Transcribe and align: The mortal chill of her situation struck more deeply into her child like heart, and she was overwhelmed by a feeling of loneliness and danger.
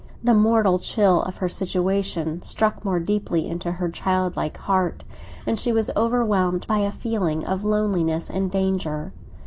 The 0.23 0.33
mortal 0.33 0.79
chill 0.79 1.21
of 1.21 1.37
her 1.37 1.47
situation 1.47 2.41
struck 2.41 2.83
more 2.83 2.99
deeply 2.99 3.47
into 3.47 3.73
her 3.73 3.87
child 3.87 4.35
like 4.35 4.57
heart, 4.57 5.03
and 5.45 5.59
she 5.59 5.71
was 5.71 5.91
overwhelmed 5.95 6.65
by 6.65 6.79
a 6.79 6.89
feeling 6.91 7.45
of 7.45 7.63
loneliness 7.65 8.27
and 8.27 8.49
danger. 8.49 9.13